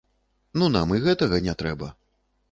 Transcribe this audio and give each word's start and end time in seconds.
Ну 0.61 0.69
нам 0.75 0.93
і 0.95 1.01
гэтага 1.03 1.39
не 1.49 1.53
трэба. 1.59 1.91